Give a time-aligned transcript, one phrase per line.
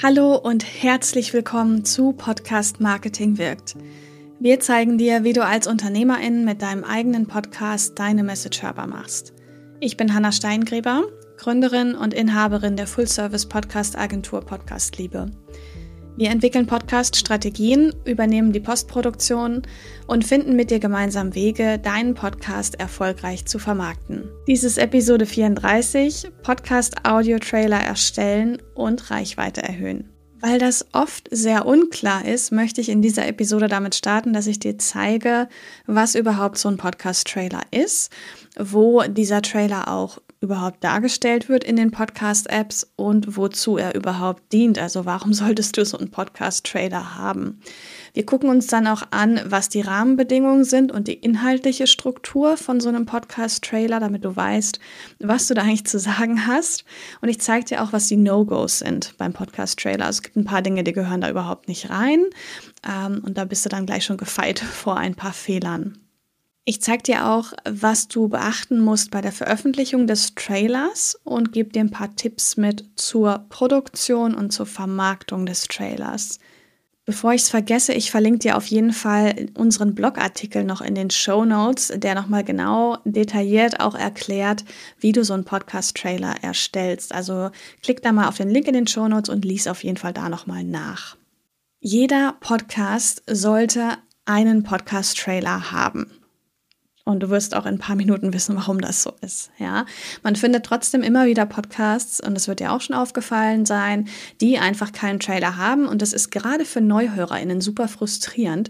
[0.00, 3.74] Hallo und herzlich willkommen zu Podcast Marketing wirkt.
[4.38, 9.32] Wir zeigen dir, wie du als Unternehmerin mit deinem eigenen Podcast deine Message hörbar machst.
[9.80, 11.02] Ich bin Hanna Steingräber,
[11.36, 15.32] Gründerin und Inhaberin der Full-Service Podcast Agentur Podcast Liebe.
[16.18, 19.62] Wir entwickeln Podcast-Strategien, übernehmen die Postproduktion
[20.08, 24.28] und finden mit dir gemeinsam Wege, deinen Podcast erfolgreich zu vermarkten.
[24.48, 30.08] Dies ist Episode 34, Podcast-Audio-Trailer erstellen und Reichweite erhöhen.
[30.40, 34.58] Weil das oft sehr unklar ist, möchte ich in dieser Episode damit starten, dass ich
[34.58, 35.48] dir zeige,
[35.86, 38.10] was überhaupt so ein Podcast-Trailer ist,
[38.58, 44.78] wo dieser Trailer auch überhaupt dargestellt wird in den Podcast-Apps und wozu er überhaupt dient.
[44.78, 47.60] Also warum solltest du so einen Podcast-Trailer haben?
[48.14, 52.80] Wir gucken uns dann auch an, was die Rahmenbedingungen sind und die inhaltliche Struktur von
[52.80, 54.78] so einem Podcast-Trailer, damit du weißt,
[55.18, 56.84] was du da eigentlich zu sagen hast.
[57.20, 60.06] Und ich zeige dir auch, was die No-Gos sind beim Podcast-Trailer.
[60.06, 62.24] Also es gibt ein paar Dinge, die gehören da überhaupt nicht rein.
[62.88, 65.98] Ähm, und da bist du dann gleich schon gefeit vor ein paar Fehlern.
[66.68, 71.70] Ich zeige dir auch, was du beachten musst bei der Veröffentlichung des Trailers und gebe
[71.70, 76.38] dir ein paar Tipps mit zur Produktion und zur Vermarktung des Trailers.
[77.06, 81.08] Bevor ich es vergesse, ich verlinke dir auf jeden Fall unseren Blogartikel noch in den
[81.08, 84.66] Show Notes, der nochmal genau detailliert auch erklärt,
[84.98, 87.14] wie du so einen Podcast-Trailer erstellst.
[87.14, 87.48] Also
[87.82, 90.12] klick da mal auf den Link in den Show Notes und lies auf jeden Fall
[90.12, 91.16] da nochmal nach.
[91.80, 96.17] Jeder Podcast sollte einen Podcast-Trailer haben.
[97.08, 99.50] Und du wirst auch in ein paar Minuten wissen, warum das so ist.
[99.58, 99.86] Ja,
[100.22, 104.08] man findet trotzdem immer wieder Podcasts und es wird dir auch schon aufgefallen sein,
[104.42, 105.86] die einfach keinen Trailer haben.
[105.86, 108.68] Und das ist gerade für NeuhörerInnen super frustrierend.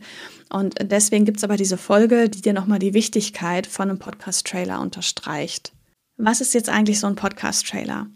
[0.50, 4.80] Und deswegen gibt es aber diese Folge, die dir nochmal die Wichtigkeit von einem Podcast-Trailer
[4.80, 5.72] unterstreicht.
[6.16, 8.06] Was ist jetzt eigentlich so ein Podcast-Trailer?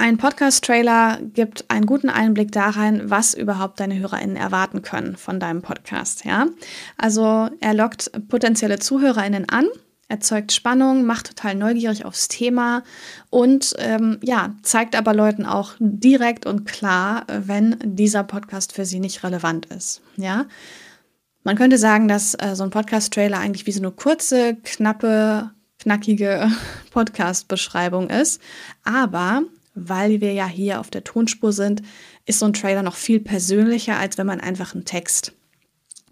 [0.00, 5.60] Ein Podcast-Trailer gibt einen guten Einblick darein, was überhaupt deine HörerInnen erwarten können von deinem
[5.60, 6.24] Podcast.
[6.24, 6.46] Ja?
[6.96, 9.66] Also er lockt potenzielle ZuhörerInnen an,
[10.06, 12.84] erzeugt Spannung, macht total neugierig aufs Thema
[13.30, 19.00] und ähm, ja, zeigt aber Leuten auch direkt und klar, wenn dieser Podcast für sie
[19.00, 20.00] nicht relevant ist.
[20.16, 20.46] Ja?
[21.42, 25.50] Man könnte sagen, dass äh, so ein Podcast-Trailer eigentlich wie so eine kurze, knappe,
[25.80, 26.52] knackige
[26.92, 28.40] Podcast-Beschreibung ist.
[28.84, 29.42] Aber
[29.80, 31.82] weil wir ja hier auf der Tonspur sind,
[32.26, 35.32] ist so ein Trailer noch viel persönlicher, als wenn man einfach einen Text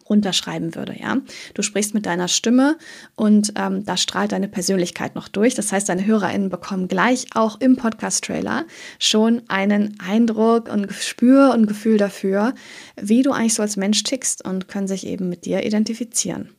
[0.09, 1.19] runterschreiben würde, ja.
[1.55, 2.77] Du sprichst mit deiner Stimme
[3.15, 5.55] und ähm, da strahlt deine Persönlichkeit noch durch.
[5.55, 8.67] Das heißt, deine HörerInnen bekommen gleich auch im Podcast-Trailer
[8.99, 12.55] schon einen Eindruck und Gespür und Gefühl dafür,
[13.01, 16.51] wie du eigentlich so als Mensch tickst und können sich eben mit dir identifizieren.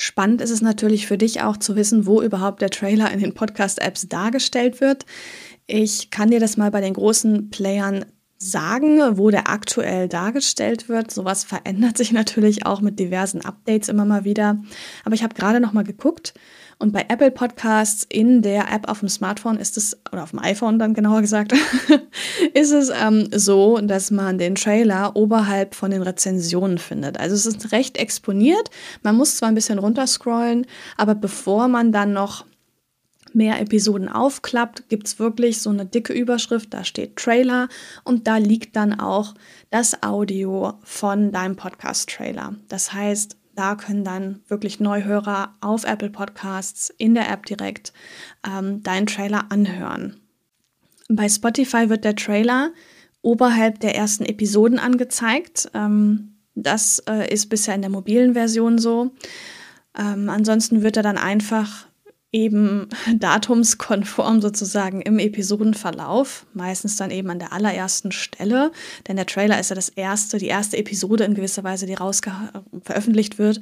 [0.00, 3.34] Spannend ist es natürlich für dich auch zu wissen, wo überhaupt der Trailer in den
[3.34, 5.04] Podcast-Apps dargestellt wird.
[5.70, 8.06] Ich kann dir das mal bei den großen Playern
[8.38, 11.10] sagen, wo der aktuell dargestellt wird.
[11.10, 14.62] Sowas verändert sich natürlich auch mit diversen Updates immer mal wieder.
[15.04, 16.32] Aber ich habe gerade noch mal geguckt
[16.80, 20.38] und bei Apple Podcasts in der App auf dem Smartphone ist es, oder auf dem
[20.38, 21.52] iPhone dann genauer gesagt,
[22.54, 27.18] ist es ähm, so, dass man den Trailer oberhalb von den Rezensionen findet.
[27.18, 28.70] Also es ist recht exponiert.
[29.02, 32.46] Man muss zwar ein bisschen runterscrollen, aber bevor man dann noch
[33.38, 37.68] mehr Episoden aufklappt, gibt es wirklich so eine dicke Überschrift, da steht Trailer
[38.04, 39.34] und da liegt dann auch
[39.70, 42.56] das Audio von deinem Podcast-Trailer.
[42.68, 47.92] Das heißt, da können dann wirklich Neuhörer auf Apple Podcasts in der App direkt
[48.46, 50.20] ähm, deinen Trailer anhören.
[51.08, 52.72] Bei Spotify wird der Trailer
[53.22, 55.70] oberhalb der ersten Episoden angezeigt.
[55.74, 59.12] Ähm, das äh, ist bisher in der mobilen Version so.
[59.96, 61.86] Ähm, ansonsten wird er dann einfach
[62.32, 68.70] eben datumskonform sozusagen im Episodenverlauf, meistens dann eben an der allerersten Stelle,
[69.06, 72.20] denn der Trailer ist ja das erste, die erste Episode in gewisser Weise, die raus
[72.82, 73.60] veröffentlicht wird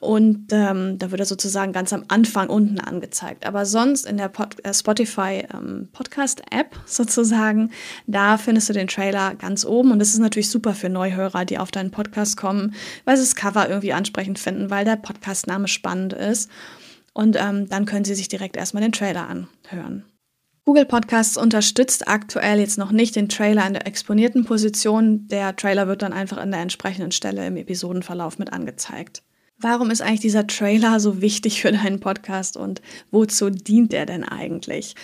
[0.00, 3.46] und ähm, da wird er sozusagen ganz am Anfang unten angezeigt.
[3.46, 7.70] Aber sonst in der Pod äh, Spotify ähm, Podcast App sozusagen,
[8.06, 11.58] da findest du den Trailer ganz oben und das ist natürlich super für Neuhörer, die
[11.58, 12.74] auf deinen Podcast kommen,
[13.04, 16.48] weil sie das Cover irgendwie ansprechend finden, weil der Podcastname spannend ist.
[17.18, 20.04] Und ähm, dann können Sie sich direkt erstmal den Trailer anhören.
[20.64, 25.26] Google Podcasts unterstützt aktuell jetzt noch nicht den Trailer in der exponierten Position.
[25.26, 29.24] Der Trailer wird dann einfach an der entsprechenden Stelle im Episodenverlauf mit angezeigt.
[29.58, 34.22] Warum ist eigentlich dieser Trailer so wichtig für deinen Podcast und wozu dient er denn
[34.22, 34.94] eigentlich?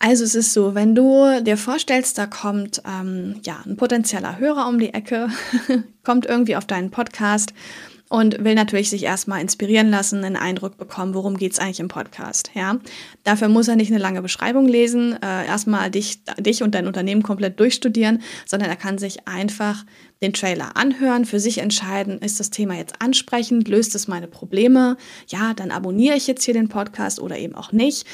[0.00, 4.68] Also es ist so, wenn du dir vorstellst, da kommt ähm, ja ein potenzieller Hörer
[4.68, 5.28] um die Ecke,
[6.02, 7.54] kommt irgendwie auf deinen Podcast
[8.08, 11.88] und will natürlich sich erstmal inspirieren lassen, einen Eindruck bekommen, worum geht es eigentlich im
[11.88, 12.50] Podcast.
[12.54, 12.78] Ja?
[13.24, 17.22] Dafür muss er nicht eine lange Beschreibung lesen, äh, erstmal dich, dich und dein Unternehmen
[17.22, 19.84] komplett durchstudieren, sondern er kann sich einfach
[20.22, 24.96] den Trailer anhören, für sich entscheiden, ist das Thema jetzt ansprechend, löst es meine Probleme?
[25.28, 28.06] Ja, dann abonniere ich jetzt hier den Podcast oder eben auch nicht.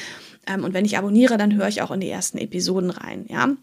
[0.47, 3.27] Ähm, und wenn ich abonniere, dann höre ich auch in die ersten Episoden rein.
[3.29, 3.57] Ja?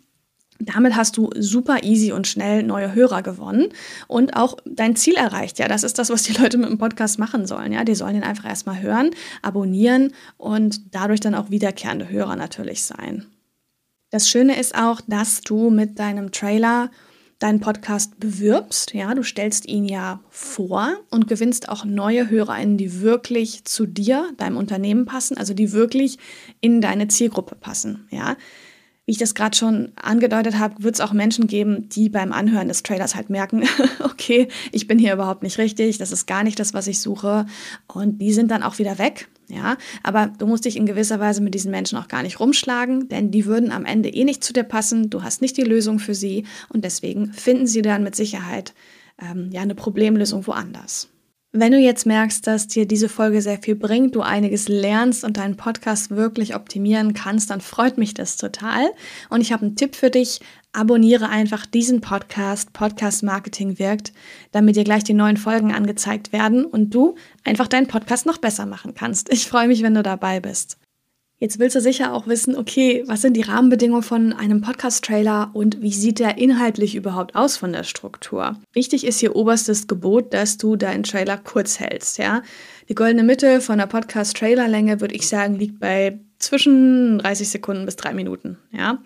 [0.60, 3.70] Damit hast du super easy und schnell neue Hörer gewonnen
[4.08, 5.58] und auch dein Ziel erreicht.
[5.58, 7.72] Ja, das ist das, was die Leute mit dem Podcast machen sollen.
[7.72, 9.12] Ja, die sollen den einfach erstmal hören,
[9.42, 13.26] abonnieren und dadurch dann auch wiederkehrende Hörer natürlich sein.
[14.10, 16.90] Das Schöne ist auch, dass du mit deinem Trailer
[17.40, 18.94] deinen Podcast bewirbst.
[18.94, 24.30] Ja, du stellst ihn ja vor und gewinnst auch neue HörerInnen, die wirklich zu dir,
[24.38, 26.18] deinem Unternehmen passen, also die wirklich
[26.60, 28.08] in deine Zielgruppe passen.
[28.12, 28.36] Ja,
[29.10, 32.68] wie ich das gerade schon angedeutet habe, wird es auch Menschen geben, die beim Anhören
[32.68, 33.64] des Trailers halt merken,
[34.04, 37.48] okay, ich bin hier überhaupt nicht richtig, das ist gar nicht das, was ich suche.
[37.88, 39.28] Und die sind dann auch wieder weg.
[39.48, 43.10] Ja, aber du musst dich in gewisser Weise mit diesen Menschen auch gar nicht rumschlagen,
[43.10, 45.10] denn die würden am Ende eh nicht zu dir passen.
[45.10, 48.76] Du hast nicht die Lösung für sie und deswegen finden sie dann mit Sicherheit
[49.20, 51.10] ähm, ja eine Problemlösung woanders.
[51.52, 55.38] Wenn du jetzt merkst, dass dir diese Folge sehr viel bringt, du einiges lernst und
[55.38, 58.92] deinen Podcast wirklich optimieren kannst, dann freut mich das total.
[59.32, 60.42] Und ich habe einen Tipp für dich.
[60.74, 64.14] Abonniere einfach diesen Podcast, Podcast Marketing wirkt,
[64.52, 68.68] damit dir gleich die neuen Folgen angezeigt werden und du einfach deinen Podcast noch besser
[68.68, 69.34] machen kannst.
[69.34, 70.79] Ich freue mich, wenn du dabei bist.
[71.42, 75.82] Jetzt willst du sicher auch wissen, okay, was sind die Rahmenbedingungen von einem Podcast-Trailer und
[75.82, 78.58] wie sieht der inhaltlich überhaupt aus von der Struktur?
[78.74, 82.44] Wichtig ist hier oberstes Gebot, dass du deinen Trailer kurz hältst, ja.
[82.90, 87.96] Die goldene Mitte von der Podcast-Trailer-Länge, würde ich sagen, liegt bei zwischen 30 Sekunden bis
[87.96, 89.02] drei Minuten, ja.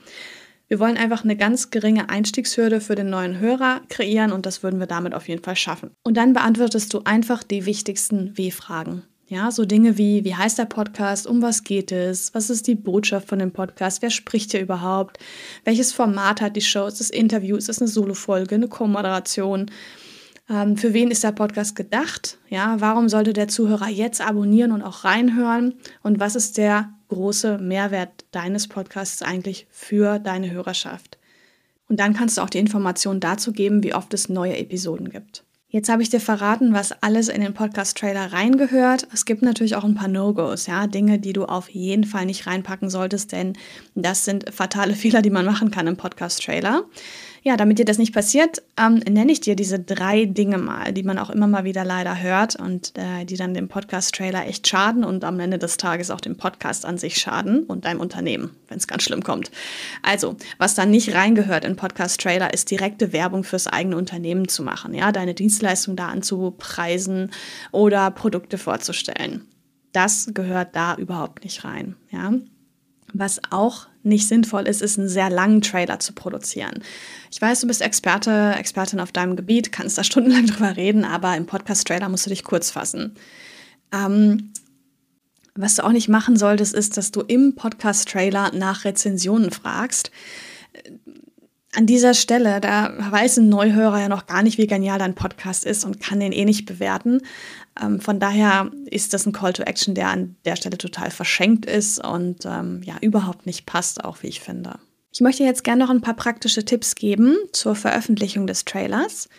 [0.67, 4.79] Wir wollen einfach eine ganz geringe Einstiegshürde für den neuen Hörer kreieren und das würden
[4.79, 5.91] wir damit auf jeden Fall schaffen.
[6.03, 9.03] Und dann beantwortest du einfach die wichtigsten W-Fragen.
[9.33, 12.75] Ja, so Dinge wie, wie heißt der Podcast, um was geht es, was ist die
[12.75, 15.17] Botschaft von dem Podcast, wer spricht hier überhaupt,
[15.63, 19.71] welches Format hat die Show, ist es Interview, ist es eine Solo-Folge, eine Co-Moderation,
[20.51, 24.83] ähm, für wen ist der Podcast gedacht, ja, warum sollte der Zuhörer jetzt abonnieren und
[24.83, 31.17] auch reinhören und was ist der große Mehrwert deines Podcasts eigentlich für deine Hörerschaft.
[31.89, 35.43] Und dann kannst du auch die Informationen dazu geben, wie oft es neue Episoden gibt.
[35.73, 39.07] Jetzt habe ich dir verraten, was alles in den Podcast-Trailer reingehört.
[39.11, 42.45] Es gibt natürlich auch ein paar No-Gos, ja, Dinge, die du auf jeden Fall nicht
[42.45, 43.53] reinpacken solltest, denn
[43.95, 46.83] das sind fatale Fehler, die man machen kann im Podcast-Trailer.
[47.45, 51.03] Ja, damit dir das nicht passiert, ähm, nenne ich dir diese drei Dinge mal, die
[51.03, 55.03] man auch immer mal wieder leider hört und äh, die dann dem Podcast-Trailer echt schaden
[55.03, 58.77] und am Ende des Tages auch dem Podcast an sich schaden und deinem Unternehmen, wenn
[58.77, 59.51] es ganz schlimm kommt.
[60.03, 64.93] Also, was da nicht reingehört in Podcast-Trailer, ist direkte Werbung fürs eigene Unternehmen zu machen,
[64.93, 67.31] ja, deine Dienstleistung da anzupreisen
[67.73, 69.45] oder Produkte vorzustellen.
[69.91, 72.31] Das gehört da überhaupt nicht rein, ja.
[73.13, 76.83] Was auch nicht sinnvoll ist, ist einen sehr langen Trailer zu produzieren.
[77.31, 81.35] Ich weiß, du bist Experte, Expertin auf deinem Gebiet, kannst da stundenlang drüber reden, aber
[81.37, 83.15] im Podcast-Trailer musst du dich kurz fassen.
[83.91, 84.51] Ähm,
[85.55, 90.11] was du auch nicht machen solltest, ist, dass du im Podcast-Trailer nach Rezensionen fragst
[91.75, 95.65] an dieser Stelle, da weiß ein Neuhörer ja noch gar nicht, wie genial dein Podcast
[95.65, 97.21] ist und kann den eh nicht bewerten.
[97.81, 101.65] Ähm, von daher ist das ein Call to Action, der an der Stelle total verschenkt
[101.65, 104.79] ist und ähm, ja überhaupt nicht passt, auch wie ich finde.
[105.11, 109.29] Ich möchte jetzt gerne noch ein paar praktische Tipps geben zur Veröffentlichung des Trailers.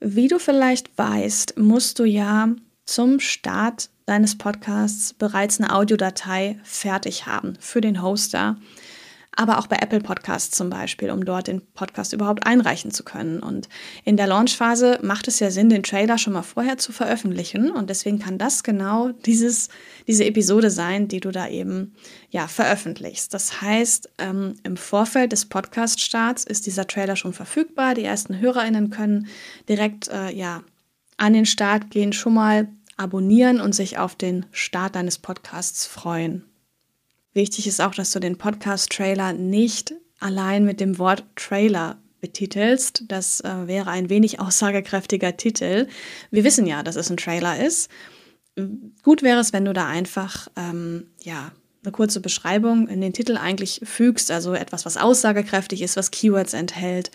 [0.00, 2.48] Wie du vielleicht weißt, musst du ja
[2.84, 8.56] zum Start deines Podcasts bereits eine Audiodatei fertig haben für den Hoster
[9.34, 13.40] aber auch bei Apple Podcasts zum Beispiel, um dort den Podcast überhaupt einreichen zu können.
[13.40, 13.68] Und
[14.04, 17.70] in der Launchphase macht es ja Sinn, den Trailer schon mal vorher zu veröffentlichen.
[17.70, 19.68] Und deswegen kann das genau dieses,
[20.06, 21.94] diese Episode sein, die du da eben
[22.30, 23.32] ja, veröffentlichst.
[23.32, 27.94] Das heißt, ähm, im Vorfeld des Podcast-Starts ist dieser Trailer schon verfügbar.
[27.94, 29.28] Die ersten HörerInnen können
[29.68, 30.62] direkt äh, ja,
[31.16, 36.51] an den Start gehen, schon mal abonnieren und sich auf den Start deines Podcasts freuen.
[37.34, 43.04] Wichtig ist auch, dass du den Podcast-Trailer nicht allein mit dem Wort Trailer betitelst.
[43.08, 45.88] Das äh, wäre ein wenig aussagekräftiger Titel.
[46.30, 47.90] Wir wissen ja, dass es ein Trailer ist.
[49.02, 53.36] Gut wäre es, wenn du da einfach ähm, ja eine kurze Beschreibung in den Titel
[53.36, 57.10] eigentlich fügst, also etwas, was aussagekräftig ist, was Keywords enthält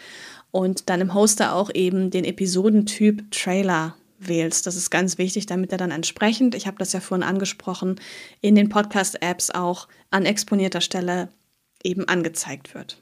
[0.51, 4.67] und dann im Hoster auch eben den Episodentyp Trailer wählst.
[4.67, 7.99] Das ist ganz wichtig, damit er dann entsprechend, ich habe das ja vorhin angesprochen,
[8.41, 11.29] in den Podcast-Apps auch an exponierter Stelle
[11.83, 13.01] eben angezeigt wird.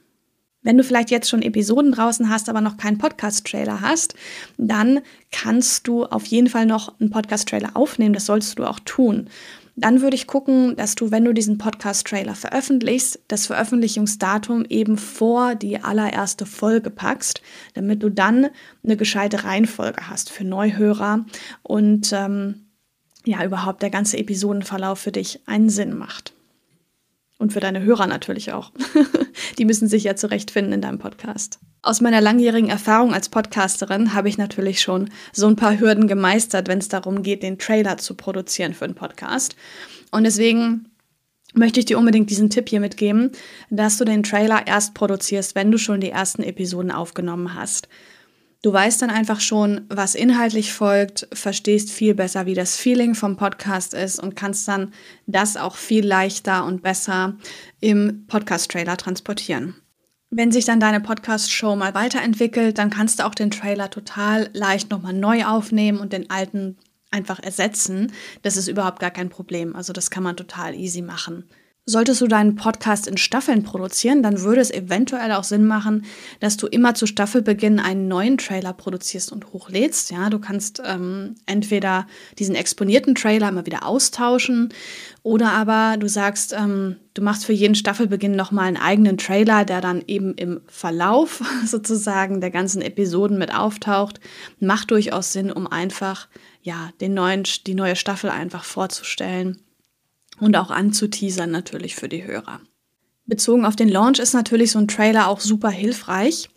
[0.62, 4.16] Wenn du vielleicht jetzt schon Episoden draußen hast, aber noch keinen Podcast-Trailer hast,
[4.58, 8.16] dann kannst du auf jeden Fall noch einen Podcast-Trailer aufnehmen.
[8.16, 9.30] Das solltest du auch tun.
[9.78, 15.56] Dann würde ich gucken, dass du, wenn du diesen Podcast-Trailer veröffentlichst, das Veröffentlichungsdatum eben vor
[15.56, 17.42] die allererste Folge packst,
[17.74, 18.48] damit du dann
[18.84, 21.26] eine gescheite Reihenfolge hast für Neuhörer
[21.62, 22.68] und ähm,
[23.26, 26.34] ja, überhaupt der ganze Episodenverlauf für dich einen Sinn macht.
[27.46, 28.72] Und für deine Hörer natürlich auch.
[29.60, 31.60] Die müssen sich ja zurechtfinden in deinem Podcast.
[31.84, 36.68] Aus meiner langjährigen Erfahrung als Podcasterin habe ich natürlich schon so ein paar Hürden gemeistert,
[36.68, 39.56] wenn es darum geht, den Trailer zu produzieren für einen Podcast.
[40.10, 40.90] Und deswegen
[41.54, 43.32] möchte ich dir unbedingt diesen Tipp hier mitgeben,
[43.70, 47.90] dass du den Trailer erst produzierst, wenn du schon die ersten Episoden aufgenommen hast.
[48.66, 53.38] Du weißt dann einfach schon, was inhaltlich folgt, verstehst viel besser, wie das Feeling vom
[53.38, 54.92] Podcast ist und kannst dann
[55.28, 57.36] das auch viel leichter und besser
[57.80, 59.76] im Podcast-Trailer transportieren.
[60.32, 64.90] Wenn sich dann deine Podcast-Show mal weiterentwickelt, dann kannst du auch den Trailer total leicht
[64.90, 66.80] nochmal neu aufnehmen und den alten
[67.12, 68.14] einfach ersetzen.
[68.42, 69.76] Das ist überhaupt gar kein Problem.
[69.76, 71.48] Also das kann man total easy machen.
[71.88, 76.06] Solltest du deinen Podcast in Staffeln produzieren, dann würde es eventuell auch Sinn machen,
[76.40, 80.10] dass du immer zu Staffelbeginn einen neuen Trailer produzierst und hochlädst.
[80.10, 82.08] Ja, du kannst ähm, entweder
[82.40, 84.74] diesen exponierten Trailer immer wieder austauschen
[85.22, 89.80] oder aber du sagst, ähm, du machst für jeden Staffelbeginn nochmal einen eigenen Trailer, der
[89.80, 94.20] dann eben im Verlauf sozusagen der ganzen Episoden mit auftaucht.
[94.60, 96.30] Macht durchaus Sinn, um einfach
[96.64, 99.60] ja den neuen, die neue Staffel einfach vorzustellen
[100.40, 102.62] und auch anzuteasern natürlich für die Hörer.
[103.26, 106.50] Bezogen auf den Launch ist natürlich so ein Trailer auch super hilfreich,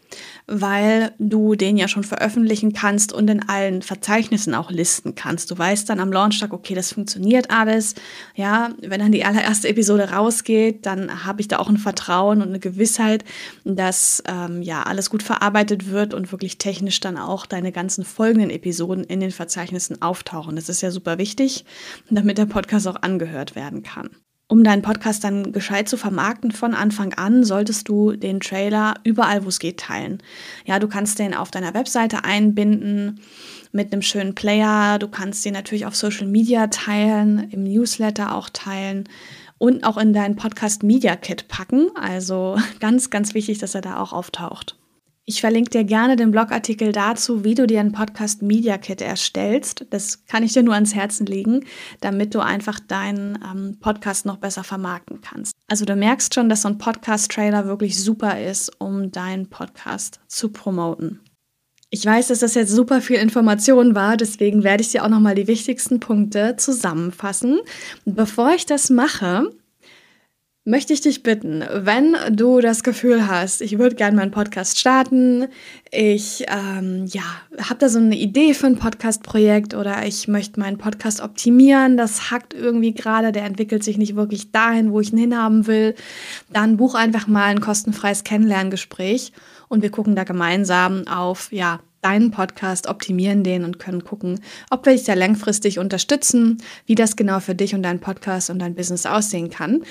[0.46, 5.50] weil du den ja schon veröffentlichen kannst und in allen Verzeichnissen auch listen kannst.
[5.50, 7.94] Du weißt dann am Launchtag, okay, das funktioniert alles.
[8.34, 12.48] Ja, wenn dann die allererste Episode rausgeht, dann habe ich da auch ein Vertrauen und
[12.48, 13.24] eine Gewissheit,
[13.64, 18.50] dass ähm, ja alles gut verarbeitet wird und wirklich technisch dann auch deine ganzen folgenden
[18.50, 20.56] Episoden in den Verzeichnissen auftauchen.
[20.56, 21.64] Das ist ja super wichtig,
[22.10, 24.10] damit der Podcast auch angehört werden kann.
[24.50, 29.44] Um deinen Podcast dann gescheit zu vermarkten von Anfang an, solltest du den Trailer überall,
[29.44, 30.22] wo es geht, teilen.
[30.64, 33.20] Ja, du kannst den auf deiner Webseite einbinden
[33.72, 34.98] mit einem schönen Player.
[34.98, 39.04] Du kannst den natürlich auf Social Media teilen, im Newsletter auch teilen
[39.58, 41.90] und auch in dein Podcast Media Kit packen.
[41.94, 44.77] Also ganz, ganz wichtig, dass er da auch auftaucht.
[45.30, 49.84] Ich verlinke dir gerne den Blogartikel dazu, wie du dir ein Podcast Media Kit erstellst.
[49.90, 51.66] Das kann ich dir nur ans Herzen legen,
[52.00, 55.52] damit du einfach deinen ähm, Podcast noch besser vermarkten kannst.
[55.66, 60.48] Also du merkst schon, dass so ein Podcast-Trailer wirklich super ist, um deinen Podcast zu
[60.48, 61.20] promoten.
[61.90, 65.34] Ich weiß, dass das jetzt super viel Information war, deswegen werde ich dir auch nochmal
[65.34, 67.60] die wichtigsten Punkte zusammenfassen.
[68.06, 69.50] Bevor ich das mache,
[70.68, 75.46] möchte ich dich bitten, wenn du das Gefühl hast, ich würde gerne meinen Podcast starten,
[75.90, 77.22] ich ähm, ja,
[77.58, 82.30] habe da so eine Idee für ein Podcast-Projekt oder ich möchte meinen Podcast optimieren, das
[82.30, 85.94] hackt irgendwie gerade, der entwickelt sich nicht wirklich dahin, wo ich ihn hinhaben will,
[86.52, 89.32] dann buch einfach mal ein kostenfreies Kennenlerngespräch
[89.68, 94.40] und wir gucken da gemeinsam auf ja, deinen Podcast, optimieren den und können gucken,
[94.70, 98.58] ob wir dich da langfristig unterstützen, wie das genau für dich und deinen Podcast und
[98.58, 99.82] dein Business aussehen kann.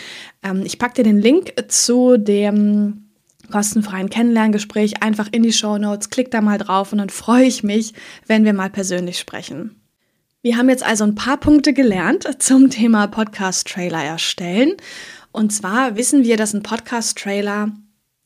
[0.44, 3.04] Ähm, ich packe dir den Link zu dem
[3.52, 6.10] kostenfreien Kennenlerngespräch einfach in die Show Notes.
[6.10, 7.94] Klick da mal drauf und dann freue ich mich,
[8.26, 9.82] wenn wir mal persönlich sprechen.
[10.42, 14.74] Wir haben jetzt also ein paar Punkte gelernt zum Thema Podcast-Trailer erstellen.
[15.32, 17.72] Und zwar wissen wir, dass ein Podcast-Trailer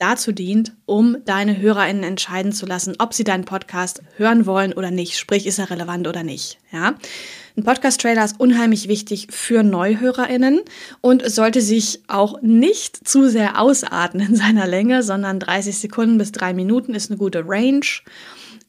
[0.01, 4.91] dazu dient, um deine HörerInnen entscheiden zu lassen, ob sie deinen Podcast hören wollen oder
[4.91, 5.17] nicht.
[5.17, 6.57] Sprich, ist er relevant oder nicht.
[6.71, 6.95] Ja?
[7.55, 10.61] Ein Podcast-Trailer ist unheimlich wichtig für NeuhörerInnen
[11.01, 16.31] und sollte sich auch nicht zu sehr ausarten in seiner Länge, sondern 30 Sekunden bis
[16.31, 17.85] drei Minuten ist eine gute Range.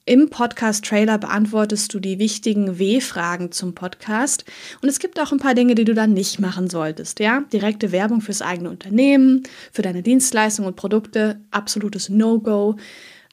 [0.04, 4.44] Im Podcast-Trailer beantwortest du die wichtigen W-Fragen zum Podcast.
[4.82, 7.21] Und es gibt auch ein paar Dinge, die du dann nicht machen solltest.
[7.21, 12.75] Ja, direkte Werbung fürs eigene Unternehmen, für deine Dienstleistungen und Produkte, absolutes No-Go.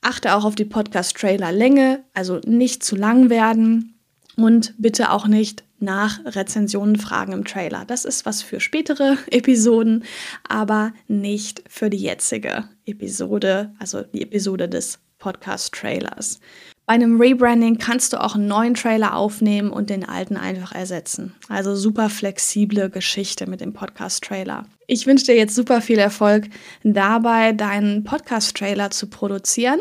[0.01, 3.95] Achte auch auf die Podcast-Trailer-Länge, also nicht zu lang werden.
[4.35, 7.83] Und bitte auch nicht nach Rezensionen fragen im Trailer.
[7.85, 10.03] Das ist was für spätere Episoden,
[10.47, 16.39] aber nicht für die jetzige Episode, also die Episode des Podcast-Trailers.
[16.85, 21.35] Bei einem Rebranding kannst du auch einen neuen Trailer aufnehmen und den alten einfach ersetzen.
[21.47, 24.65] Also super flexible Geschichte mit dem Podcast-Trailer.
[24.87, 26.49] Ich wünsche dir jetzt super viel Erfolg
[26.83, 29.79] dabei, deinen Podcast-Trailer zu produzieren.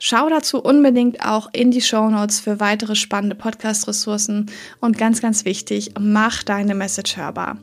[0.00, 5.44] Schau dazu unbedingt auch in die Show Notes für weitere spannende Podcast-Ressourcen und ganz, ganz
[5.44, 7.58] wichtig, mach deine Message hörbar.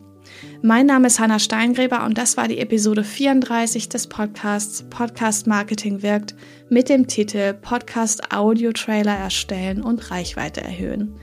[0.61, 6.03] Mein Name ist Hanna Steingräber und das war die Episode 34 des Podcasts Podcast Marketing
[6.03, 6.35] wirkt
[6.69, 11.15] mit dem Titel Podcast Audio Trailer erstellen und Reichweite erhöhen.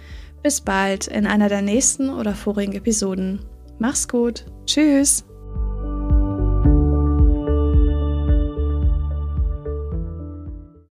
[0.42, 3.40] Bis bald in einer der nächsten oder vorigen Episoden.
[3.78, 4.44] Mach's gut.
[4.66, 5.27] Tschüss.